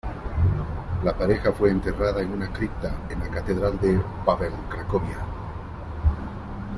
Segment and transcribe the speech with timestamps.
[1.03, 5.19] La pareja fue enterrada en una cripta en la catedral de Wawel, Cracovia.